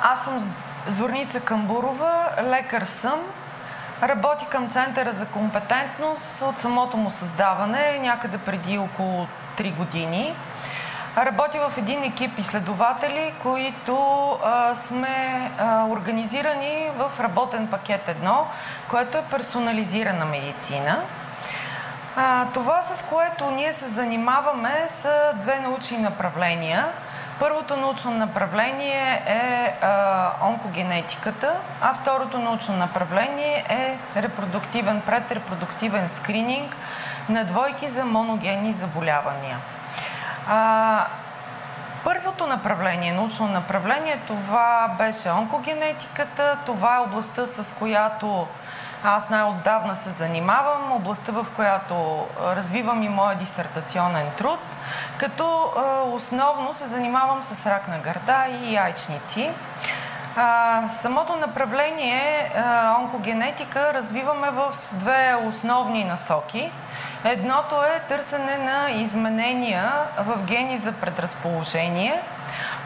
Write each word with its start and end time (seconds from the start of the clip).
Аз 0.00 0.24
съм 0.24 0.54
Зорница 0.88 1.40
Камбурова, 1.40 2.28
лекар 2.42 2.82
съм. 2.82 3.20
Работи 4.02 4.46
към 4.46 4.68
Центъра 4.68 5.12
за 5.12 5.26
компетентност 5.26 6.42
от 6.42 6.58
самото 6.58 6.96
му 6.96 7.10
създаване, 7.10 7.98
някъде 7.98 8.38
преди 8.38 8.78
около 8.78 9.26
3 9.58 9.76
години. 9.76 10.34
Работя 11.16 11.70
в 11.70 11.78
един 11.78 12.02
екип 12.04 12.38
изследователи, 12.38 13.34
които 13.42 14.28
а, 14.44 14.74
сме 14.74 15.50
а, 15.58 15.86
организирани 15.86 16.90
в 16.96 17.20
работен 17.20 17.66
пакет 17.66 18.08
едно, 18.08 18.46
което 18.90 19.18
е 19.18 19.24
персонализирана 19.30 20.24
медицина. 20.24 21.02
А, 22.16 22.46
това, 22.54 22.82
с 22.82 23.08
което 23.08 23.50
ние 23.50 23.72
се 23.72 23.86
занимаваме, 23.86 24.84
са 24.88 25.32
две 25.34 25.58
научни 25.60 25.98
направления. 25.98 26.88
Първото 27.42 27.76
научно 27.76 28.10
направление 28.10 29.22
е 29.26 29.74
а, 29.80 30.32
онкогенетиката, 30.42 31.56
а 31.80 31.94
второто 31.94 32.38
научно 32.38 32.76
направление 32.76 33.64
е 33.68 33.98
репродуктивен, 34.22 35.00
предрепродуктивен 35.06 36.08
скрининг 36.08 36.76
на 37.28 37.44
двойки 37.44 37.88
за 37.88 38.04
моногенни 38.04 38.72
заболявания. 38.72 39.58
А, 40.48 41.06
първото 42.04 42.46
направление, 42.46 43.12
научно 43.12 43.48
направление, 43.48 44.20
това 44.26 44.94
беше 44.98 45.30
онкогенетиката. 45.30 46.56
Това 46.66 46.96
е 46.96 47.00
областта, 47.00 47.46
с 47.46 47.74
която 47.78 48.46
аз 49.04 49.30
най-отдавна 49.30 49.96
се 49.96 50.10
занимавам, 50.10 50.92
областта, 50.92 51.32
в 51.32 51.46
която 51.56 52.26
развивам 52.42 53.02
и 53.02 53.08
моя 53.08 53.36
дисертационен 53.36 54.26
труд, 54.38 54.58
като 55.18 55.72
основно 56.12 56.74
се 56.74 56.86
занимавам 56.86 57.42
с 57.42 57.66
рак 57.66 57.88
на 57.88 57.98
гърда 57.98 58.46
и 58.48 58.74
яйчници. 58.74 59.50
Самото 60.92 61.36
направление 61.36 62.52
онкогенетика 62.98 63.94
развиваме 63.94 64.50
в 64.50 64.72
две 64.92 65.36
основни 65.46 66.04
насоки. 66.04 66.72
Едното 67.24 67.82
е 67.82 68.00
търсене 68.08 68.58
на 68.58 68.90
изменения 68.90 69.92
в 70.18 70.38
гени 70.38 70.78
за 70.78 70.92
предразположение, 70.92 72.20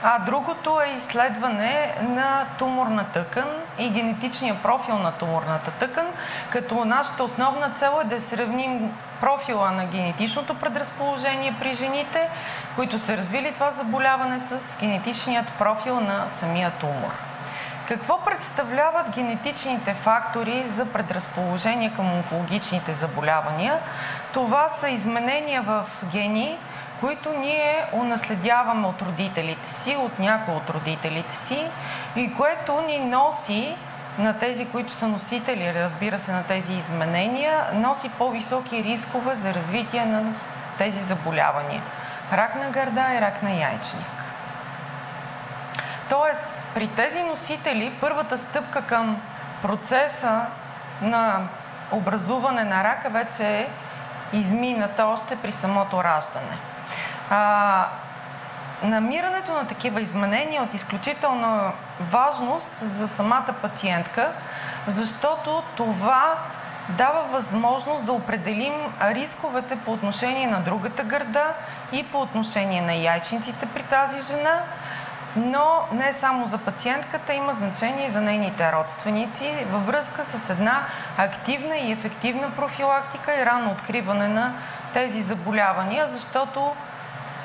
а 0.03 0.19
другото 0.19 0.81
е 0.81 0.97
изследване 0.97 1.95
на 2.03 2.47
туморна 2.59 3.05
тъкан 3.05 3.49
и 3.79 3.91
генетичния 3.91 4.55
профил 4.63 4.99
на 4.99 5.13
туморната 5.13 5.71
тъкан, 5.71 6.07
като 6.51 6.85
нашата 6.85 7.25
основна 7.25 7.71
цел 7.71 8.01
е 8.03 8.05
да 8.05 8.21
сравним 8.21 8.93
профила 9.21 9.71
на 9.71 9.87
генетичното 9.87 10.55
предразположение 10.55 11.55
при 11.61 11.75
жените, 11.75 12.29
които 12.77 12.99
са 12.99 13.17
развили 13.17 13.53
това 13.53 13.71
заболяване 13.71 14.41
с 14.41 14.77
генетичният 14.81 15.47
профил 15.59 16.01
на 16.01 16.29
самия 16.29 16.71
тумор. 16.71 17.13
Какво 17.89 18.21
представляват 18.21 19.11
генетичните 19.11 19.95
фактори 19.95 20.63
за 20.67 20.93
предразположение 20.93 21.93
към 21.97 22.13
онкологичните 22.13 22.93
заболявания? 22.93 23.79
Това 24.33 24.69
са 24.69 24.89
изменения 24.89 25.63
в 25.63 25.87
гени, 26.13 26.59
които 27.01 27.33
ние 27.33 27.85
унаследяваме 27.93 28.87
от 28.87 29.03
родителите 29.03 29.71
си, 29.71 29.97
от 29.97 30.19
някои 30.19 30.55
от 30.55 30.71
родителите 30.71 31.37
си 31.37 31.67
и 32.17 32.35
което 32.35 32.81
ни 32.81 32.99
носи 32.99 33.77
на 34.19 34.39
тези, 34.39 34.67
които 34.67 34.93
са 34.93 35.09
носители, 35.09 35.75
разбира 35.75 36.19
се, 36.19 36.33
на 36.33 36.43
тези 36.43 36.73
изменения, 36.73 37.67
носи 37.73 38.11
по-високи 38.19 38.85
рискове 38.85 39.35
за 39.35 39.55
развитие 39.55 40.05
на 40.05 40.23
тези 40.79 41.01
заболявания. 41.01 41.83
Рак 42.33 42.55
на 42.55 42.71
гърда 42.71 43.15
и 43.15 43.21
рак 43.21 43.43
на 43.43 43.51
яйчник. 43.51 44.25
Тоест, 46.09 46.63
при 46.75 46.89
тези 46.89 47.23
носители 47.23 47.93
първата 48.01 48.39
стъпка 48.39 48.83
към 48.83 49.23
процеса 49.63 50.47
на 51.03 51.49
образуване 51.93 52.65
на 52.65 52.85
рака 52.85 53.11
вече 53.11 53.59
е 53.59 53.69
измината 54.33 55.05
още 55.05 55.37
при 55.37 55.53
самото 55.53 56.05
раждане. 56.05 56.59
А, 57.31 57.89
намирането 58.83 59.53
на 59.53 59.67
такива 59.67 60.01
изменения 60.01 60.61
е 60.61 60.65
от 60.65 60.75
изключителна 60.75 61.73
важност 62.01 62.69
за 62.87 63.09
самата 63.09 63.55
пациентка, 63.63 64.33
защото 64.87 65.63
това 65.77 66.35
дава 66.89 67.23
възможност 67.23 68.07
да 68.07 68.13
определим 68.13 68.75
рисковете 69.03 69.77
по 69.77 69.93
отношение 69.93 70.47
на 70.47 70.61
другата 70.61 71.05
гърда 71.05 71.55
и 71.93 72.05
по 72.05 72.21
отношение 72.21 72.81
на 72.81 72.95
яйчниците 72.95 73.67
при 73.67 73.83
тази 73.83 74.35
жена, 74.35 74.61
но 75.37 75.81
не 75.93 76.13
само 76.13 76.47
за 76.47 76.59
пациентката, 76.59 77.35
има 77.35 77.53
значение 77.53 78.07
и 78.07 78.11
за 78.11 78.21
нейните 78.21 78.73
родственици 78.73 79.65
във 79.71 79.87
връзка 79.87 80.25
с 80.25 80.51
една 80.51 80.87
активна 81.19 81.77
и 81.77 81.93
ефективна 81.93 82.51
профилактика 82.51 83.41
и 83.41 83.47
рано 83.47 83.71
откриване 83.71 84.29
на 84.29 84.55
тези 84.93 85.21
заболявания, 85.21 86.07
защото 86.07 86.73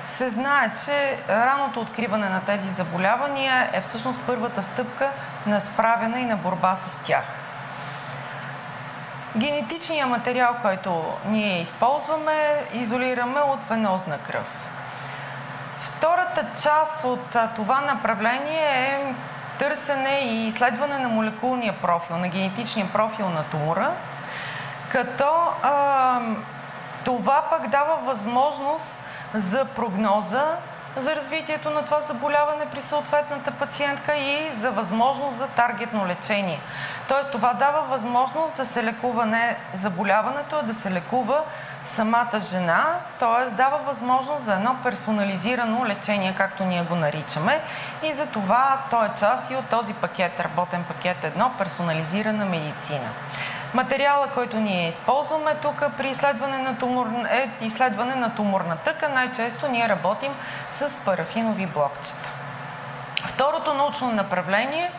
се 0.08 0.30
знае, 0.30 0.72
че 0.86 1.18
раното 1.30 1.82
откриване 1.82 2.30
на 2.30 2.42
тези 2.42 2.70
заболявания 2.70 3.70
е 3.74 3.82
всъщност 3.82 4.20
първата 4.28 4.64
стъпка 4.64 5.12
на 5.46 5.62
справяне 5.62 6.20
и 6.20 6.26
на 6.26 6.38
борба 6.38 6.76
с 6.76 7.04
тях. 7.04 7.24
Генетичният 9.38 10.10
материал, 10.10 10.56
който 10.62 11.04
ние 11.26 11.62
използваме, 11.62 12.64
изолираме 12.74 13.40
от 13.40 13.60
венозна 13.70 14.18
кръв. 14.18 14.68
Втората 15.80 16.46
част 16.64 17.04
от 17.04 17.36
това 17.56 17.82
направление 17.82 18.62
е 18.62 19.14
търсене 19.60 20.20
и 20.24 20.48
изследване 20.48 20.98
на 20.98 21.10
молекулния 21.10 21.74
профил, 21.82 22.18
на 22.18 22.28
генетичния 22.28 22.88
профил 22.94 23.30
на 23.30 23.44
тумора, 23.44 23.92
като 24.90 25.30
а, 25.64 26.20
това 27.06 27.44
пък 27.50 27.68
дава 27.68 27.96
възможност 27.96 29.04
за 29.34 29.66
прогноза 29.66 30.58
за 30.98 31.16
развитието 31.16 31.70
на 31.70 31.86
това 31.86 32.02
заболяване 32.02 32.66
при 32.66 32.82
съответната 32.82 33.52
пациентка 33.52 34.16
и 34.16 34.52
за 34.54 34.72
възможност 34.72 35.38
за 35.38 35.48
таргетно 35.48 36.08
лечение. 36.08 36.60
Тоест 37.08 37.32
това 37.32 37.54
дава 37.54 37.82
възможност 37.82 38.56
да 38.58 38.66
се 38.66 38.84
лекува 38.84 39.26
не 39.26 39.58
заболяването, 39.74 40.56
а 40.56 40.64
да 40.64 40.74
се 40.74 40.92
лекува 40.92 41.44
самата 41.86 42.40
жена, 42.42 43.00
т.е. 43.20 43.52
дава 43.52 43.78
възможност 43.78 44.44
за 44.44 44.54
едно 44.54 44.78
персонализирано 44.84 45.86
лечение, 45.86 46.36
както 46.38 46.64
ние 46.64 46.84
го 46.84 46.96
наричаме. 46.96 47.62
И 48.04 48.14
за 48.14 48.26
това 48.26 48.78
той 48.90 49.06
е 49.06 49.10
част 49.20 49.52
и 49.52 49.56
от 49.56 49.70
този 49.70 49.94
пакет, 49.94 50.40
работен 50.40 50.84
пакет 50.84 51.24
едно, 51.24 51.52
персонализирана 51.58 52.46
медицина. 52.46 53.10
Материала, 53.74 54.28
който 54.34 54.58
ние 54.58 54.88
използваме 54.88 55.56
тук 55.56 55.84
при 55.98 56.10
изследване 56.10 56.58
на, 56.58 56.78
тумор, 56.78 57.08
е 57.30 57.50
изследване 57.62 58.16
на 58.16 58.36
туморна 58.36 58.78
тъка. 58.78 59.10
Най-често 59.10 59.68
ние 59.68 59.90
работим 59.90 60.32
с 60.72 61.06
парафинови 61.06 61.66
блокчета. 61.66 62.30
Второто 63.26 63.74
научно 63.74 64.12
направление 64.12 64.92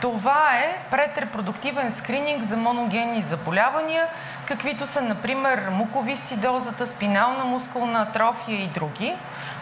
това 0.00 0.50
е 0.54 0.78
предрепродуктивен 0.90 1.92
скрининг 1.92 2.42
за 2.42 2.56
моногенни 2.56 3.22
заболявания, 3.22 4.06
каквито 4.46 4.86
са, 4.86 5.02
например, 5.02 5.68
муковисцидозата, 5.70 6.86
спинална 6.86 7.44
мускулна 7.44 8.02
атрофия 8.02 8.62
и 8.62 8.66
други. 8.66 9.16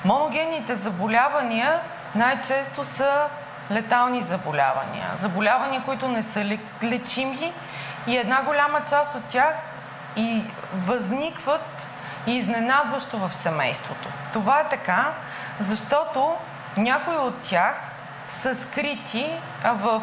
Моногенните 0.05 0.75
заболявания 0.75 1.81
най-често 2.15 2.85
са 2.85 3.27
летални 3.71 4.23
заболявания. 4.23 5.07
Заболявания, 5.19 5.83
които 5.85 6.09
не 6.09 6.23
са 6.23 6.59
лечими 6.83 7.53
и 8.07 8.17
една 8.17 8.43
голяма 8.43 8.81
част 8.91 9.15
от 9.15 9.25
тях 9.25 9.55
и 10.17 10.43
възникват 10.75 11.87
изненадващо 12.27 13.19
в 13.19 13.35
семейството. 13.35 14.09
Това 14.33 14.61
е 14.61 14.69
така, 14.69 15.13
защото 15.61 16.35
някои 16.77 17.17
от 17.17 17.41
тях 17.41 17.75
са 18.29 18.55
скрити 18.55 19.31
в 19.65 20.03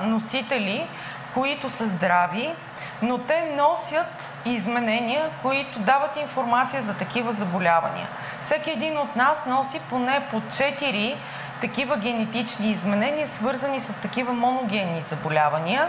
носители, 0.00 0.88
които 1.34 1.68
са 1.68 1.86
здрави, 1.86 2.54
но 3.02 3.18
те 3.18 3.52
носят 3.56 4.30
изменения, 4.44 5.30
които 5.42 5.78
дават 5.78 6.16
информация 6.16 6.82
за 6.82 6.94
такива 6.94 7.32
заболявания. 7.32 8.08
Всеки 8.40 8.70
един 8.70 8.98
от 8.98 9.16
нас 9.16 9.46
носи 9.46 9.80
поне 9.90 10.26
по 10.30 10.40
4 10.40 11.16
такива 11.60 11.96
генетични 11.96 12.70
изменения, 12.70 13.26
свързани 13.26 13.80
с 13.80 14.00
такива 14.00 14.32
моногенни 14.32 15.02
заболявания. 15.02 15.88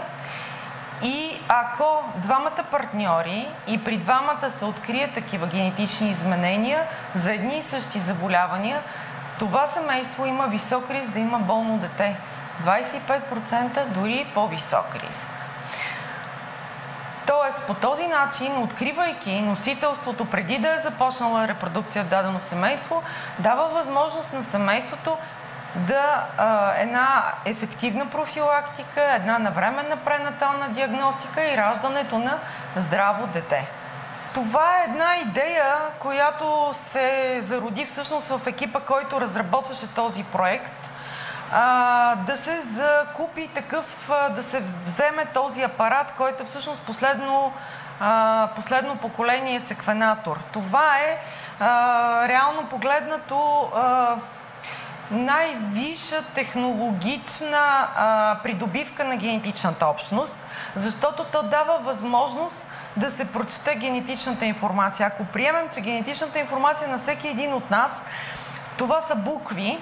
И 1.02 1.40
ако 1.48 2.04
двамата 2.16 2.64
партньори 2.70 3.48
и 3.66 3.84
при 3.84 3.96
двамата 3.96 4.50
се 4.50 4.64
открият 4.64 5.14
такива 5.14 5.46
генетични 5.46 6.10
изменения 6.10 6.82
за 7.14 7.32
едни 7.32 7.58
и 7.58 7.62
същи 7.62 7.98
заболявания, 7.98 8.82
това 9.38 9.66
семейство 9.66 10.26
има 10.26 10.46
висок 10.46 10.90
риск 10.90 11.10
да 11.10 11.18
има 11.18 11.38
болно 11.38 11.78
дете. 11.78 12.16
25% 12.64 13.86
дори 13.86 14.26
по-висок 14.34 14.86
риск. 14.94 15.28
Тоест, 17.26 17.66
по 17.66 17.74
този 17.74 18.06
начин, 18.06 18.58
откривайки 18.58 19.40
носителството 19.40 20.24
преди 20.24 20.58
да 20.58 20.74
е 20.74 20.78
започнала 20.78 21.48
репродукция 21.48 22.04
в 22.04 22.08
дадено 22.08 22.40
семейство, 22.40 23.02
дава 23.38 23.68
възможност 23.68 24.32
на 24.32 24.42
семейството 24.42 25.16
да 25.76 26.26
а, 26.38 26.72
една 26.76 27.32
ефективна 27.44 28.06
профилактика, 28.06 29.14
една 29.14 29.38
навременна 29.38 29.96
пренатална 29.96 30.68
диагностика 30.68 31.44
и 31.44 31.56
раждането 31.56 32.18
на 32.18 32.38
здраво 32.76 33.26
дете. 33.26 33.68
Това 34.34 34.78
е 34.78 34.84
една 34.84 35.16
идея, 35.16 35.76
която 35.98 36.70
се 36.72 37.38
зароди 37.40 37.84
всъщност 37.86 38.28
в 38.28 38.46
екипа, 38.46 38.80
който 38.80 39.20
разработваше 39.20 39.94
този 39.94 40.24
проект. 40.24 40.72
А, 41.52 42.14
да 42.16 42.36
се 42.36 42.60
закупи 42.60 43.48
такъв, 43.48 44.10
да 44.30 44.42
се 44.42 44.62
вземе 44.84 45.24
този 45.34 45.62
апарат, 45.62 46.12
който 46.16 46.42
е 46.42 46.46
всъщност 46.46 46.82
последно, 46.82 47.52
а, 48.00 48.48
последно 48.56 48.96
поколение 48.96 49.60
секвенатор. 49.60 50.38
Това 50.52 50.98
е 50.98 51.18
а, 51.60 52.28
реално 52.28 52.66
погледнато 52.68 53.70
а, 53.76 54.16
най-висша 55.10 56.22
технологична 56.34 57.88
а, 57.96 58.38
придобивка 58.42 59.04
на 59.04 59.16
генетичната 59.16 59.86
общност, 59.86 60.44
защото 60.74 61.24
то 61.24 61.42
дава 61.42 61.78
възможност 61.78 62.72
да 62.96 63.10
се 63.10 63.32
прочете 63.32 63.74
генетичната 63.74 64.44
информация. 64.44 65.06
Ако 65.06 65.24
приемем, 65.24 65.68
че 65.74 65.80
генетичната 65.80 66.38
информация 66.38 66.88
на 66.88 66.98
всеки 66.98 67.28
един 67.28 67.54
от 67.54 67.70
нас, 67.70 68.06
това 68.78 69.00
са 69.00 69.14
букви, 69.14 69.78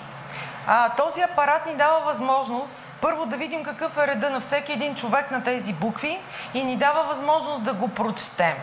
а, 0.67 0.89
този 0.89 1.21
апарат 1.21 1.67
ни 1.67 1.75
дава 1.75 2.01
възможност 2.01 2.93
първо 3.01 3.27
да 3.27 3.37
видим 3.37 3.65
какъв 3.65 3.97
е 3.97 4.07
реда 4.07 4.31
на 4.31 4.41
всеки 4.41 4.73
един 4.73 4.95
човек 4.95 5.31
на 5.31 5.43
тези 5.43 5.73
букви 5.73 6.21
и 6.55 6.65
ни 6.65 6.77
дава 6.77 7.05
възможност 7.05 7.65
да 7.65 7.73
го 7.73 7.89
прочетем. 7.89 8.57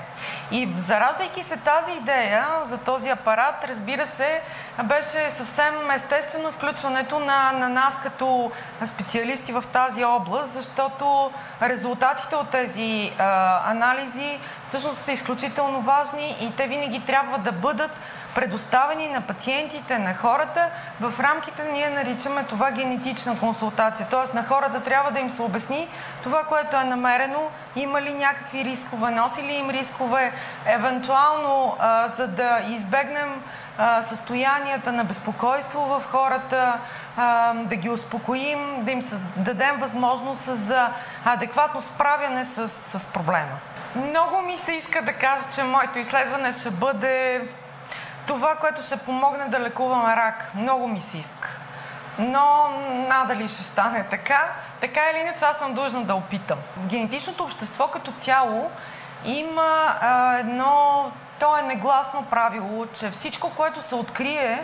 И 0.51 0.69
зараждайки 0.77 1.43
се 1.43 1.57
тази 1.57 1.91
идея 1.91 2.47
за 2.63 2.77
този 2.77 3.09
апарат, 3.09 3.55
разбира 3.67 4.07
се, 4.07 4.41
беше 4.83 5.31
съвсем 5.31 5.91
естествено 5.91 6.51
включването 6.51 7.19
на, 7.19 7.51
на 7.51 7.69
нас 7.69 7.99
като 8.03 8.51
специалисти 8.85 9.53
в 9.53 9.63
тази 9.73 10.03
област, 10.03 10.53
защото 10.53 11.31
резултатите 11.61 12.35
от 12.35 12.49
тези 12.49 13.13
а, 13.17 13.71
анализи 13.71 14.39
всъщност 14.65 14.97
са 14.97 15.11
изключително 15.11 15.81
важни 15.81 16.37
и 16.41 16.55
те 16.55 16.67
винаги 16.67 17.05
трябва 17.05 17.37
да 17.37 17.51
бъдат 17.51 17.91
предоставени 18.35 19.07
на 19.07 19.21
пациентите, 19.21 19.99
на 19.99 20.15
хората. 20.15 20.69
В 20.99 21.19
рамките 21.19 21.63
ние 21.71 21.89
наричаме 21.89 22.43
това 22.43 22.71
генетична 22.71 23.39
консултация. 23.39 24.07
Т.е. 24.07 24.35
на 24.35 24.43
хората 24.43 24.83
трябва 24.83 25.11
да 25.11 25.19
им 25.19 25.29
се 25.29 25.41
обясни 25.41 25.87
това, 26.23 26.43
което 26.43 26.77
е 26.77 26.83
намерено, 26.83 27.49
има 27.75 28.01
ли 28.01 28.13
някакви 28.13 28.65
рискове, 28.65 29.11
носи 29.11 29.43
ли 29.43 29.53
им 29.53 29.69
рискове, 29.69 30.33
евентуално, 30.65 31.75
а, 31.79 32.07
за 32.07 32.27
да 32.27 32.61
избегнем 32.67 33.43
а, 33.77 34.01
състоянията 34.01 34.91
на 34.91 35.03
безпокойство 35.03 35.79
в 35.79 36.03
хората, 36.11 36.79
а, 37.17 37.53
да 37.53 37.75
ги 37.75 37.89
успокоим, 37.89 38.85
да 38.85 38.91
им 38.91 38.99
дадем 39.37 39.77
възможност 39.79 40.43
за 40.43 40.89
адекватно 41.25 41.81
справяне 41.81 42.45
с, 42.45 42.67
с 42.67 43.07
проблема. 43.07 43.59
Много 43.95 44.41
ми 44.41 44.57
се 44.57 44.71
иска 44.71 45.01
да 45.01 45.13
кажа, 45.13 45.43
че 45.55 45.63
моето 45.63 45.99
изследване 45.99 46.51
ще 46.51 46.71
бъде 46.71 47.41
това, 48.31 48.55
което 48.55 48.81
ще 48.81 48.97
помогне 48.97 49.45
да 49.45 49.59
лекуваме 49.59 50.15
рак. 50.15 50.51
Много 50.55 50.87
ми 50.87 51.01
се 51.01 51.17
иска. 51.17 51.49
Но 52.19 52.69
надали 53.07 53.47
ще 53.47 53.63
стане 53.63 54.05
така. 54.09 54.49
Така 54.81 54.99
или 55.11 55.19
иначе 55.19 55.45
аз 55.45 55.57
съм 55.57 55.73
длъжна 55.73 56.03
да 56.03 56.15
опитам. 56.15 56.57
В 56.77 56.87
генетичното 56.87 57.43
общество 57.43 57.87
като 57.87 58.11
цяло 58.11 58.71
има 59.25 59.95
а, 60.01 60.37
едно, 60.37 61.11
то 61.39 61.57
е 61.57 61.61
негласно 61.61 62.25
правило, 62.25 62.85
че 62.85 63.09
всичко, 63.09 63.49
което 63.49 63.81
се 63.81 63.95
открие 63.95 64.63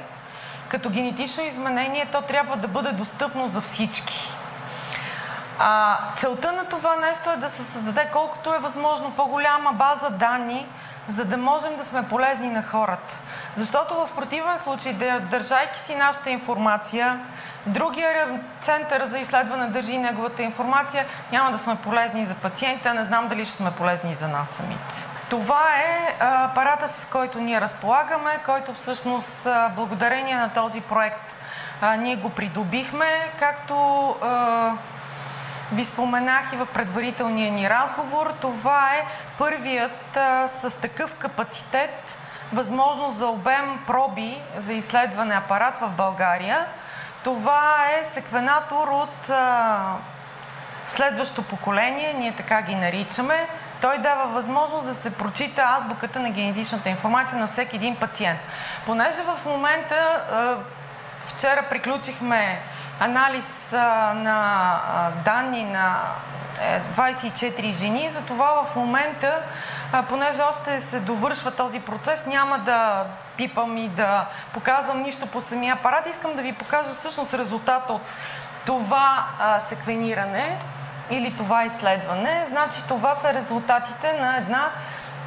като 0.70 0.90
генетично 0.90 1.44
изменение, 1.44 2.08
то 2.12 2.22
трябва 2.22 2.58
да 2.58 2.68
бъде 2.68 2.92
достъпно 2.92 3.48
за 3.48 3.62
всички. 3.62 4.34
А, 5.60 5.98
целта 6.16 6.52
на 6.52 6.66
това 6.66 6.96
нещо 6.96 7.30
е 7.30 7.38
да 7.38 7.50
се 7.50 7.64
създаде 7.64 8.10
колкото 8.14 8.54
е 8.54 8.60
възможно 8.60 9.12
по-голяма 9.12 9.74
база 9.74 10.10
данни, 10.10 10.68
за 11.08 11.26
да 11.26 11.38
можем 11.38 11.78
да 11.78 11.84
сме 11.84 12.08
полезни 12.08 12.50
на 12.50 12.64
хората. 12.64 13.16
Защото 13.58 14.06
в 14.06 14.16
противен 14.16 14.58
случай, 14.58 14.94
държайки 15.22 15.80
си 15.80 15.96
нашата 15.96 16.30
информация, 16.30 17.20
другия 17.66 18.40
център 18.62 19.06
за 19.06 19.20
изследване 19.20 19.68
държи 19.68 19.98
неговата 19.98 20.44
информация, 20.44 21.06
няма 21.32 21.52
да 21.52 21.58
сме 21.58 21.76
полезни 21.76 22.26
за 22.26 22.36
пациента, 22.36 22.94
не 22.94 23.04
знам 23.04 23.28
дали 23.28 23.46
ще 23.46 23.56
сме 23.56 23.72
полезни 23.72 24.12
и 24.12 24.16
за 24.16 24.28
нас 24.28 24.50
самите. 24.50 25.08
Това 25.30 25.64
е 25.76 26.16
апарата, 26.20 26.88
с 26.88 27.06
който 27.06 27.40
ние 27.40 27.62
разполагаме, 27.62 28.40
който 28.46 28.74
всъщност 28.74 29.48
благодарение 29.76 30.36
на 30.36 30.50
този 30.50 30.82
проект 30.82 31.36
ние 31.98 32.16
го 32.16 32.30
придобихме, 32.30 33.32
както 33.40 34.16
ви 35.72 35.86
споменах 35.86 36.54
и 36.54 36.58
в 36.58 36.68
предварителния 36.74 37.52
ни 37.52 37.70
разговор. 37.70 38.34
Това 38.42 38.90
е 38.94 39.06
първият 39.38 40.18
с 40.48 40.82
такъв 40.82 41.16
капацитет 41.16 42.18
възможност 42.54 43.18
за 43.18 43.28
обем 43.28 43.80
проби 43.88 44.42
за 44.58 44.74
изследване 44.74 45.36
апарат 45.36 45.74
в 45.82 45.90
България. 45.90 46.66
Това 47.24 47.88
е 48.00 48.06
секвенатор 48.06 48.88
от 48.88 49.30
а, 49.30 49.96
следващо 50.86 51.44
поколение, 51.44 52.14
ние 52.14 52.32
така 52.32 52.62
ги 52.62 52.76
наричаме. 52.76 53.48
Той 53.82 53.98
дава 53.98 54.28
възможност 54.28 54.86
да 54.86 54.94
се 54.94 55.18
прочита 55.18 55.62
азбуката 55.62 56.20
на 56.20 56.30
генетичната 56.30 56.90
информация 56.90 57.40
на 57.40 57.48
всеки 57.48 57.76
един 57.76 57.96
пациент. 57.96 58.40
Понеже 58.86 59.22
в 59.22 59.46
момента, 59.46 59.96
а, 60.32 60.56
вчера 61.28 61.64
приключихме 61.70 62.62
анализ 63.00 63.72
на 64.16 64.80
данни 65.26 65.64
на 65.64 66.00
24 66.98 67.70
е, 67.70 67.74
жени, 67.74 68.10
затова 68.14 68.66
в 68.66 68.76
момента 68.76 69.42
понеже 70.10 70.42
още 70.42 70.82
се 70.82 71.00
довършва 71.00 71.52
този 71.52 71.80
процес, 71.80 72.26
няма 72.26 72.60
да 72.60 73.06
пипам 73.38 73.78
и 73.78 73.90
да 73.90 74.26
показвам 74.54 75.02
нищо 75.02 75.28
по 75.28 75.42
самия 75.42 75.74
апарат. 75.74 76.08
Искам 76.08 76.36
да 76.36 76.42
ви 76.42 76.54
покажа 76.54 76.94
всъщност 76.94 77.34
резултата 77.34 77.94
от 77.94 78.02
това 78.66 79.26
секвениране 79.60 80.60
или 81.10 81.38
това 81.38 81.66
изследване. 81.66 82.44
Значи 82.46 82.88
това 82.88 83.14
са 83.14 83.34
резултатите 83.34 84.14
на 84.14 84.38
една 84.38 84.72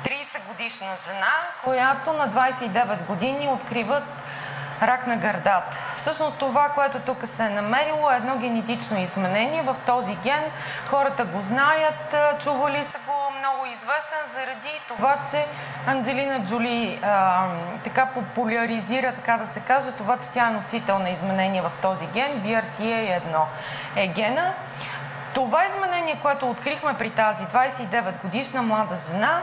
30 0.05 0.47
годишна 0.47 0.87
жена, 1.07 1.33
която 1.65 2.13
на 2.13 2.31
29 2.31 3.07
години 3.07 3.49
откриват 3.49 4.05
рак 4.83 5.07
на 5.07 5.17
гърдата. 5.17 5.77
Всъщност 5.97 6.39
това, 6.39 6.69
което 6.69 6.99
тук 6.99 7.27
се 7.29 7.45
е 7.45 7.51
намерило 7.51 8.11
е 8.11 8.17
едно 8.17 8.37
генетично 8.37 9.01
изменение 9.01 9.63
в 9.63 9.77
този 9.87 10.17
ген. 10.17 10.43
Хората 10.87 11.25
го 11.25 11.43
знаят, 11.43 12.15
чували 12.43 12.85
са 12.85 12.99
го 12.99 13.39
много 13.39 13.67
известен 13.67 14.19
заради 14.35 14.81
това, 14.89 15.17
че 15.31 15.47
Анджелина 15.87 16.45
Джоли 16.45 17.01
а, 17.03 17.47
така 17.85 18.07
популяризира, 18.07 19.15
така 19.15 19.37
да 19.37 19.47
се 19.47 19.61
каже, 19.61 19.93
това, 19.93 20.19
че 20.19 20.31
тя 20.31 20.49
е 20.49 20.51
носител 20.51 20.99
на 20.99 21.11
изменения 21.11 21.63
в 21.63 21.73
този 21.83 22.07
ген. 22.07 22.43
BRCA1 22.43 23.45
е 23.97 24.07
гена. 24.07 24.55
Това 25.35 25.67
изменение, 25.67 26.19
което 26.23 26.51
открихме 26.51 26.95
при 26.95 27.11
тази 27.11 27.45
29 27.45 28.23
годишна 28.23 28.63
млада 28.63 28.97
жена 28.97 29.43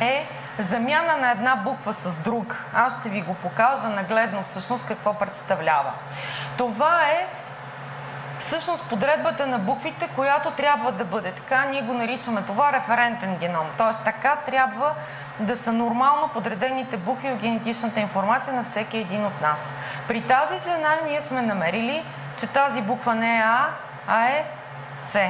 е 0.00 0.26
замяна 0.62 1.16
на 1.16 1.30
една 1.30 1.56
буква 1.56 1.94
с 1.94 2.18
друг. 2.18 2.64
Аз 2.74 3.00
ще 3.00 3.08
ви 3.08 3.20
го 3.20 3.34
покажа 3.34 3.88
нагледно 3.88 4.42
всъщност 4.42 4.86
какво 4.86 5.14
представлява. 5.14 5.92
Това 6.56 7.02
е 7.02 7.26
всъщност 8.38 8.88
подредбата 8.88 9.46
на 9.46 9.58
буквите, 9.58 10.08
която 10.14 10.50
трябва 10.50 10.92
да 10.92 11.04
бъде. 11.04 11.32
Така 11.32 11.64
ние 11.64 11.82
го 11.82 11.92
наричаме 11.92 12.42
това 12.42 12.72
референтен 12.72 13.36
геном. 13.36 13.66
Тоест 13.78 14.04
така 14.04 14.36
трябва 14.36 14.94
да 15.40 15.56
са 15.56 15.72
нормално 15.72 16.28
подредените 16.28 16.96
букви 16.96 17.30
в 17.30 17.36
генетичната 17.36 18.00
информация 18.00 18.54
на 18.54 18.64
всеки 18.64 18.98
един 18.98 19.26
от 19.26 19.40
нас. 19.40 19.74
При 20.08 20.20
тази 20.20 20.70
жена 20.70 20.94
ние 21.06 21.20
сме 21.20 21.42
намерили, 21.42 22.04
че 22.38 22.46
тази 22.46 22.82
буква 22.82 23.14
не 23.14 23.36
е 23.36 23.42
А, 23.44 23.68
а 24.06 24.24
е 24.24 24.44
С. 25.02 25.20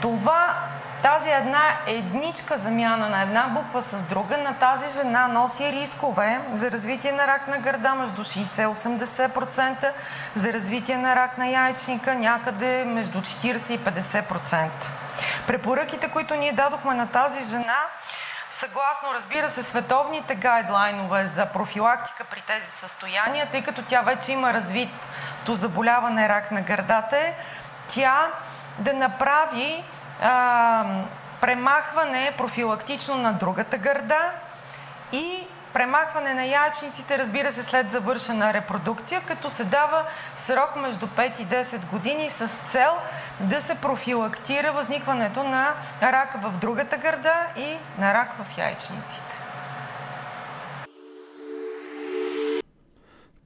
Това 0.00 0.54
тази 1.02 1.30
една 1.30 1.62
едничка 1.86 2.56
замяна 2.56 3.08
на 3.08 3.22
една 3.22 3.48
буква 3.48 3.82
с 3.82 4.02
друга 4.02 4.38
на 4.38 4.54
тази 4.54 5.00
жена 5.02 5.28
носи 5.28 5.72
рискове 5.72 6.40
за 6.52 6.70
развитие 6.70 7.12
на 7.12 7.26
рак 7.26 7.48
на 7.48 7.58
гърда 7.58 7.94
между 7.94 8.22
60-80%, 8.22 9.92
за 10.34 10.52
развитие 10.52 10.98
на 10.98 11.16
рак 11.16 11.38
на 11.38 11.48
яйчника 11.48 12.14
някъде 12.14 12.84
между 12.84 13.18
40 13.20 13.72
и 13.72 13.78
50%. 13.78 14.68
Препоръките, 15.46 16.08
които 16.08 16.34
ние 16.34 16.52
дадохме 16.52 16.94
на 16.94 17.06
тази 17.06 17.42
жена, 17.42 17.78
съгласно, 18.50 19.14
разбира 19.14 19.48
се, 19.48 19.62
световните 19.62 20.34
гайдлайнове 20.34 21.26
за 21.26 21.46
профилактика 21.46 22.24
при 22.24 22.40
тези 22.40 22.66
състояния, 22.66 23.48
тъй 23.52 23.62
като 23.62 23.82
тя 23.82 24.02
вече 24.02 24.32
има 24.32 24.52
развито 24.52 25.54
заболяване 25.54 26.28
рак 26.28 26.50
на 26.50 26.60
гърдата, 26.60 27.16
е 27.16 27.34
тя 27.88 28.28
да 28.78 28.92
направи 28.92 29.84
а, 30.20 30.84
премахване 31.40 32.34
профилактично 32.38 33.16
на 33.16 33.32
другата 33.32 33.78
гърда 33.78 34.32
и 35.12 35.46
премахване 35.72 36.34
на 36.34 36.44
яйчниците, 36.44 37.18
разбира 37.18 37.52
се, 37.52 37.62
след 37.62 37.90
завършена 37.90 38.52
репродукция, 38.52 39.20
като 39.26 39.50
се 39.50 39.64
дава 39.64 40.04
срок 40.36 40.76
между 40.76 41.06
5 41.06 41.40
и 41.40 41.46
10 41.46 41.90
години 41.90 42.30
с 42.30 42.48
цел 42.48 42.92
да 43.40 43.60
се 43.60 43.74
профилактира 43.74 44.72
възникването 44.72 45.42
на 45.42 45.74
рак 46.02 46.42
в 46.42 46.58
другата 46.60 46.96
гърда 46.96 47.46
и 47.58 48.00
на 48.00 48.14
рак 48.14 48.34
в 48.38 48.58
яйчниците. 48.58 49.36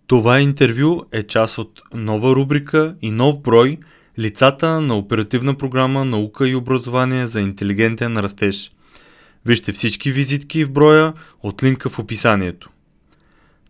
Това 0.06 0.40
интервю 0.40 1.04
е 1.12 1.22
част 1.22 1.58
от 1.58 1.82
нова 1.94 2.34
рубрика 2.36 2.94
и 3.02 3.10
нов 3.10 3.40
брой 3.40 3.78
Лицата 4.18 4.80
на 4.80 4.98
оперативна 4.98 5.54
програма 5.54 6.04
Наука 6.04 6.48
и 6.48 6.54
образование 6.54 7.26
за 7.26 7.40
интелигентен 7.40 8.16
растеж. 8.16 8.72
Вижте 9.46 9.72
всички 9.72 10.12
визитки 10.12 10.64
в 10.64 10.72
броя 10.72 11.12
от 11.42 11.62
линка 11.62 11.88
в 11.88 11.98
описанието. 11.98 12.70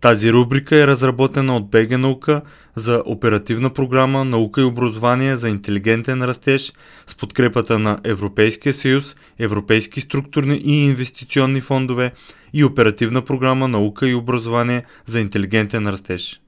Тази 0.01 0.33
рубрика 0.33 0.77
е 0.77 0.87
разработена 0.87 1.57
от 1.57 1.71
БГ 1.71 1.99
Наука 1.99 2.43
за 2.77 3.03
оперативна 3.07 3.71
програма 3.71 4.25
Наука 4.25 4.61
и 4.61 4.65
образование 4.65 5.37
за 5.37 5.49
интелигентен 5.49 6.23
растеж 6.23 6.73
с 7.07 7.15
подкрепата 7.15 7.79
на 7.79 8.01
Европейския 8.05 8.73
съюз, 8.73 9.17
Европейски 9.39 10.01
структурни 10.01 10.57
и 10.57 10.85
инвестиционни 10.85 11.61
фондове 11.61 12.13
и 12.53 12.65
оперативна 12.65 13.23
програма 13.23 13.69
Наука 13.69 14.09
и 14.09 14.15
образование 14.15 14.85
за 15.07 15.21
интелигентен 15.21 15.87
растеж. 15.87 16.41